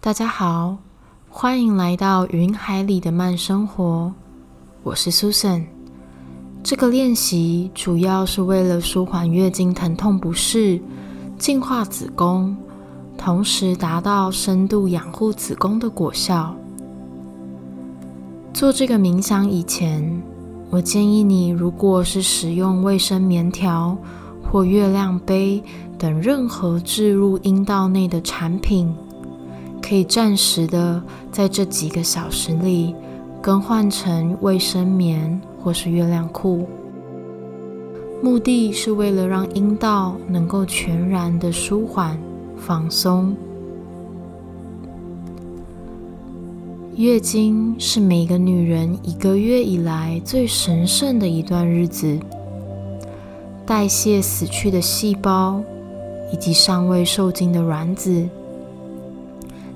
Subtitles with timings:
[0.00, 0.76] 大家好，
[1.28, 4.12] 欢迎来到云海里的慢生活。
[4.84, 5.64] 我是 Susan。
[6.62, 10.80] 这个练习主要是为了舒缓月经疼痛不适、
[11.36, 12.56] 净化子宫，
[13.18, 16.54] 同时达到深度养护子宫的果效。
[18.54, 20.22] 做这个冥想以前，
[20.70, 23.98] 我建议你，如果是使用卫生棉条
[24.44, 25.60] 或月亮杯
[25.98, 28.94] 等任何置入阴道内的产品，
[29.88, 31.02] 可以暂时的
[31.32, 32.94] 在这几个小时里
[33.40, 36.68] 更换成卫生棉或是月亮裤。
[38.22, 42.18] 目的是为了让阴道能够全然的舒缓、
[42.58, 43.34] 放松。
[46.96, 52.18] 月经是每个女人一个月以来最神圣的一段日子，
[53.64, 55.62] 代谢死去的细胞
[56.30, 58.28] 以及尚未受精的卵子，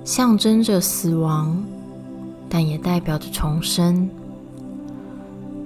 [0.05, 1.57] 象征着死亡，
[2.49, 4.09] 但也代表着重生。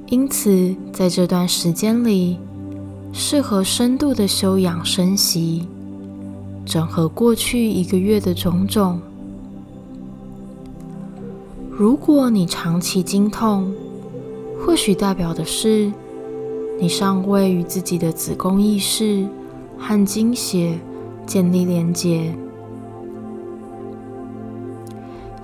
[0.09, 2.39] 因此，在这段时间里，
[3.13, 5.67] 适合深度的休养生息，
[6.65, 9.01] 整合过去一个月的种种。
[11.71, 13.73] 如果你长期经痛，
[14.65, 15.93] 或许代表的是
[16.79, 19.27] 你尚未与自己的子宫意识
[19.79, 20.79] 和经血
[21.27, 22.33] 建立连结，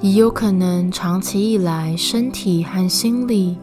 [0.02, 3.56] 也有可能长期以来身体和心理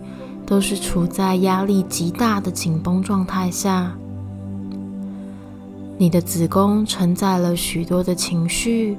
[0.45, 3.93] 都是处在压力极大的紧绷状态下，
[5.97, 8.97] 你的子宫承载了许多的情绪、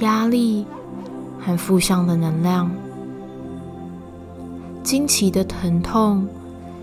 [0.00, 0.66] 压力
[1.38, 2.68] 和负向的能量。
[4.82, 6.26] 经期的疼痛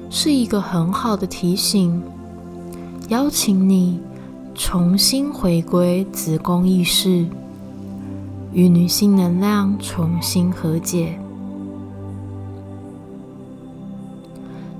[0.09, 2.01] 是一个很好的提醒，
[3.09, 3.99] 邀请你
[4.55, 7.25] 重新回归子宫意识，
[8.53, 11.17] 与女性能量重新和解。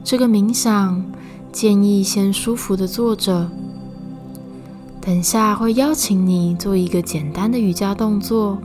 [0.04, 1.04] 这个冥想
[1.52, 3.50] 建议先舒服的坐着，
[5.00, 8.58] 等下会邀请你做一个简单的瑜伽动作，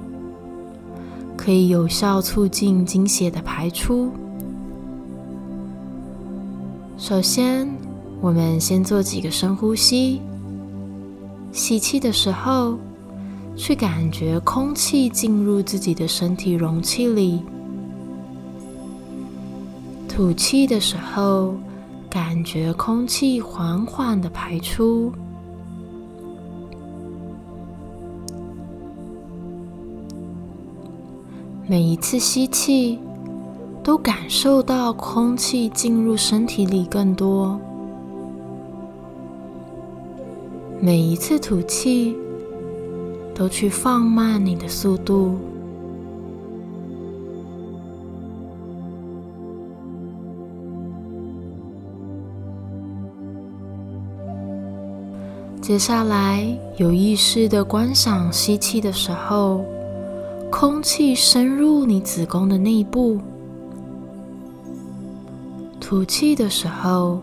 [1.37, 4.11] 可以有效促进经血的排出。
[6.99, 7.69] 首先，
[8.21, 10.21] 我们先做几个深呼吸。
[11.53, 12.78] 吸气的时候，
[13.56, 17.41] 去感觉空气进入自己的身体容器里；
[20.09, 21.55] 吐气的时候，
[22.11, 25.11] 感觉空气缓缓的排出。
[31.67, 32.99] 每一次吸气。
[33.87, 37.56] 都感受到空气进入身体里更多。
[40.81, 42.17] 每一次吐气，
[43.37, 45.37] 都去放慢你的速度。
[55.61, 56.47] 接下来，
[56.79, 59.65] 有意识的观赏吸气的时候，
[60.51, 63.19] 空气深入你子宫的内部。
[65.81, 67.21] 吐气的时候，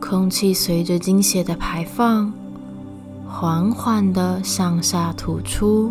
[0.00, 2.32] 空气随着经血的排放，
[3.34, 5.90] 缓缓的向下吐出。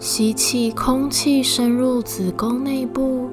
[0.00, 3.28] 吸气，空气深入子宫内部。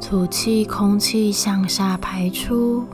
[0.00, 2.84] 吐气，空气向下排出。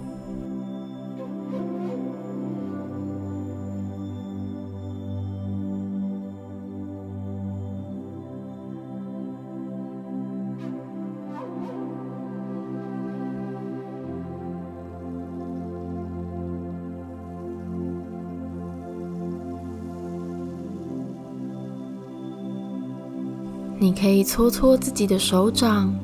[23.78, 25.94] 你可以搓搓自己的手掌。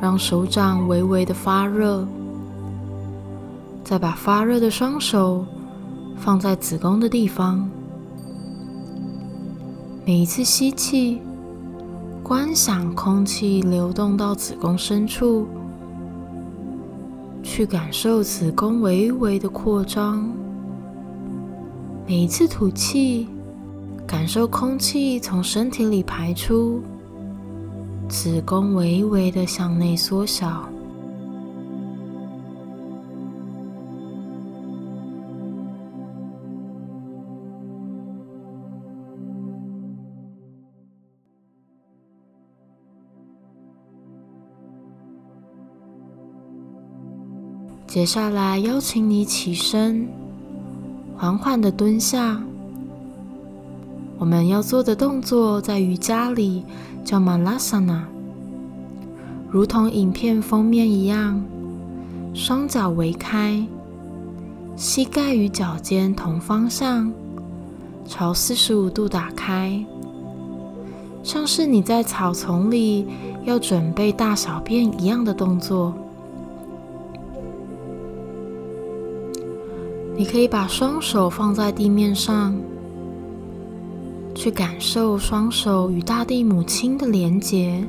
[0.00, 2.08] 让手掌微微的发热，
[3.84, 5.44] 再把发热的双手
[6.16, 7.70] 放在子宫的地方。
[10.06, 11.20] 每一次吸气，
[12.22, 15.46] 观想空气流动到子宫深处，
[17.42, 20.26] 去感受子宫微微的扩张。
[22.06, 23.28] 每一次吐气，
[24.10, 26.82] 感受空气从身体里排出
[28.08, 30.68] 子宫微微的向内缩小。
[47.86, 50.08] 接下来邀请你起身
[51.16, 52.42] 缓缓的蹲下。
[54.20, 56.62] 我们要做的动作在瑜伽里
[57.02, 58.04] 叫马拉萨那，
[59.48, 61.42] 如同影片封面一样，
[62.34, 63.66] 双脚围开，
[64.76, 67.10] 膝盖与脚尖同方向，
[68.06, 69.82] 朝四十五度打开，
[71.22, 73.06] 像是你在草丛里
[73.44, 75.94] 要准备大小便一样的动作。
[80.14, 82.54] 你可以把双手放在地面上。
[84.40, 87.84] 去感受双手与大地母亲的连结，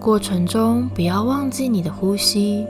[0.00, 2.64] 过程中不要忘记你的呼吸，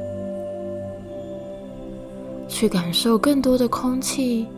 [2.48, 4.48] 去感受更多的空气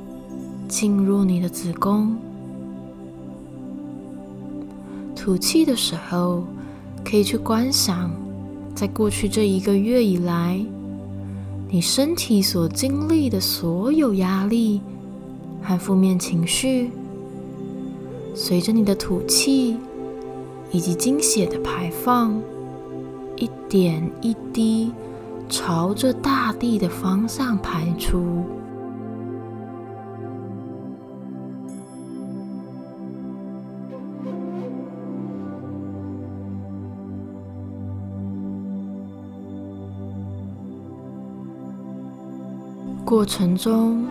[0.67, 2.17] 进入你的子宫。
[5.14, 6.43] 吐气的时候，
[7.05, 8.11] 可以去观想，
[8.75, 10.64] 在过去这一个月以来。
[11.70, 14.81] 你身体所经历的所有压力
[15.62, 16.91] 和负面情绪，
[18.35, 19.76] 随着你的吐气
[20.73, 22.41] 以及精血的排放，
[23.37, 24.91] 一点一滴
[25.50, 28.44] 朝着大地的方向排出。
[43.08, 44.05] 过程中，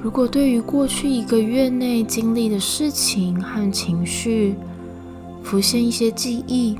[0.00, 4.54] 如果对于过去一个月内经历的事情和情绪
[5.42, 6.74] 浮现一些记忆，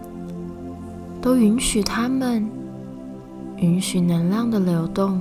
[1.21, 2.49] 都允许他们，
[3.59, 5.21] 允许能量的流动。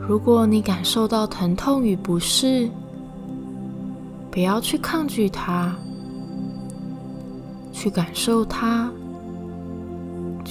[0.00, 2.66] 如果你感受到疼痛与不适，
[4.30, 5.76] 不要去抗拒它，
[7.74, 8.90] 去感受它。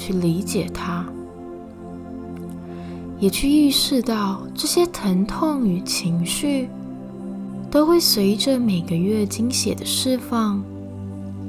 [0.07, 1.05] 去理解它，
[3.19, 6.69] 也去意识到这些疼痛与情绪
[7.69, 10.63] 都会随着每个月经血的释放，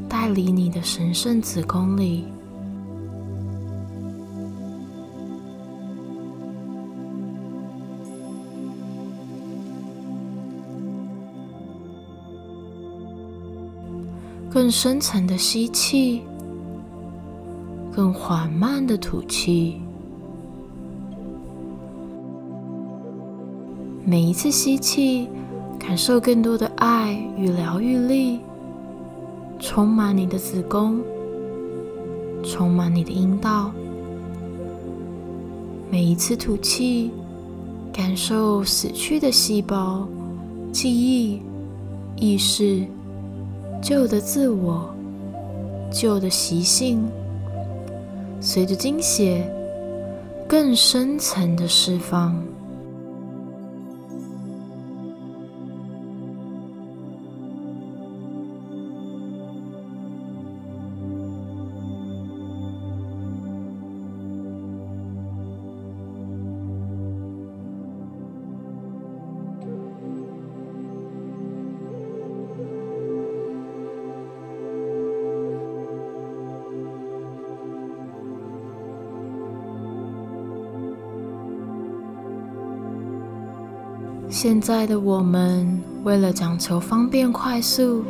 [0.08, 2.24] 带离你的神圣子宫里，
[14.50, 16.22] 更深层的吸气。
[17.98, 19.80] 更缓慢的吐气，
[24.04, 25.28] 每一次吸气，
[25.80, 28.38] 感受更多的爱与疗愈力，
[29.58, 31.00] 充满你的子宫，
[32.44, 33.72] 充满你的阴道。
[35.90, 37.10] 每一次吐气，
[37.92, 40.06] 感受死去的细胞、
[40.70, 41.42] 记忆、
[42.14, 42.86] 意识、
[43.82, 44.88] 旧的自我、
[45.90, 47.04] 旧的习性。
[48.40, 49.42] 随着精血
[50.48, 52.57] 更深层的释放。
[84.40, 88.04] 现在的我们，为了讲求方便快速，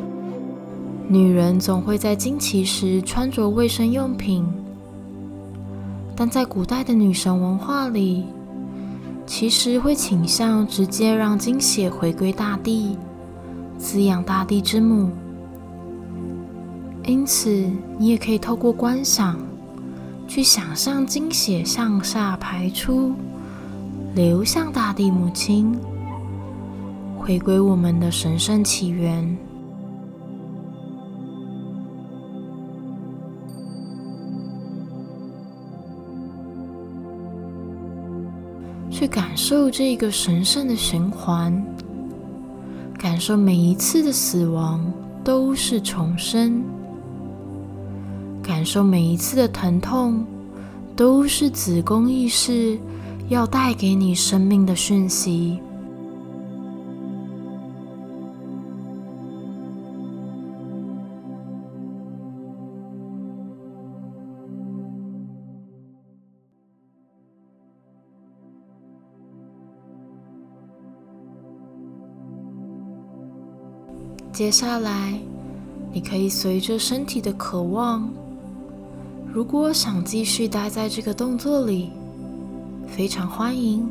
[1.09, 4.47] 女人总会在经期时穿着卫生用品。
[6.15, 8.27] 但在古代的女神文化里，
[9.25, 12.99] 其实会倾向直接让精血回归大地，
[13.79, 15.09] 滋养大地之母。
[17.07, 17.49] 因此，
[17.97, 19.35] 你也可以透过观想，
[20.27, 23.15] 去想象精血向下排出，
[24.15, 25.75] 流向大地母亲。
[27.29, 29.37] 回归我们的神圣起源，
[38.91, 41.63] 去感受这个神圣的循环，
[42.99, 44.91] 感受每一次的死亡
[45.23, 46.63] 都是重生，
[48.43, 50.25] 感受每一次的疼痛
[50.97, 52.79] 都是子宫意识
[53.29, 55.61] 要带给你生命的讯息。
[74.39, 75.19] 接下来，
[75.93, 78.09] 你可以随着身体的渴望，
[79.35, 81.91] 如果想继续待在这个动作里，
[82.87, 83.85] 非常欢迎。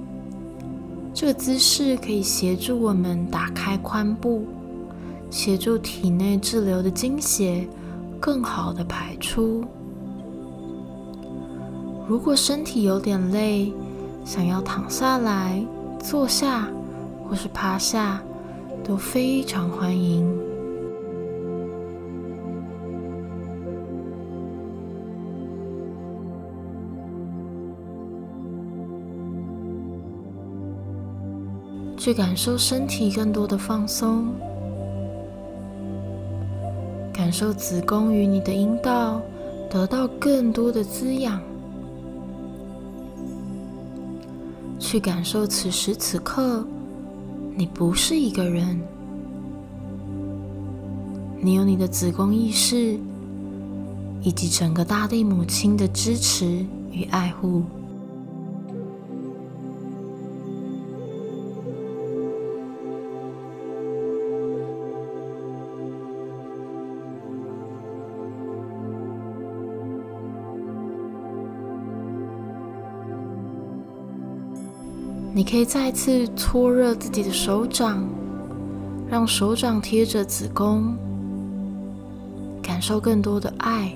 [1.13, 4.45] 这个姿势可以协助我们打开髋部，
[5.29, 7.67] 协助体内滞留的精血
[8.17, 9.65] 更好的排出。
[12.07, 13.73] 如果身体有点累，
[14.23, 15.61] 想要躺下来、
[15.99, 16.69] 坐下
[17.27, 18.21] 或是趴下，
[18.81, 20.36] 都非常欢迎。
[31.97, 34.27] 去感受身体更多的放松，
[37.11, 39.19] 感受子宫与你的阴道
[39.69, 41.41] 得到更多的滋养。
[44.79, 46.65] 去感受此时此刻，
[47.55, 48.79] 你不是一个人，
[51.41, 52.97] 你有你的子宫意识，
[54.21, 57.63] 以及整个大地母亲的支持与爱护。
[75.37, 78.03] 你可以再次搓热自己的手掌，
[79.07, 80.95] 让手掌贴着子宫，
[82.59, 83.93] 感受更多的爱，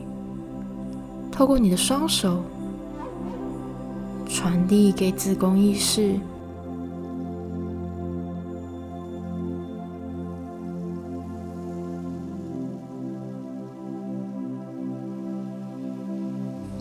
[1.31, 2.43] 透过你的双手
[4.27, 6.13] 传递给子宫意识。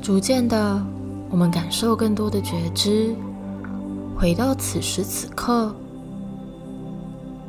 [0.02, 0.84] 逐渐的，
[1.30, 3.14] 我们感受更多的觉知。
[4.20, 5.74] 回到此时此刻，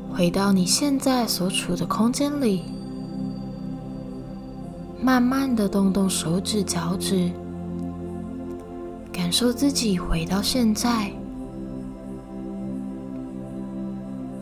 [0.09, 2.63] 回到你现在所处的空间里，
[5.01, 7.29] 慢慢的动动手指、脚趾，
[9.11, 11.11] 感受自己回到现在。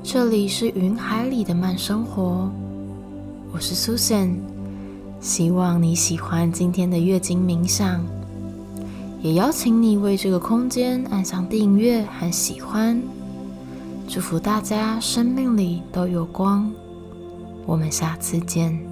[0.03, 2.47] 这里是云海里的慢生活，
[3.51, 4.35] 我是 Susan，
[5.19, 7.99] 希望你喜欢今天的月经冥想。
[9.21, 13.01] 也邀请你为这个空间按上订阅和喜欢，
[14.07, 16.71] 祝福大家生命里都有光。
[17.65, 18.88] 我们下次见。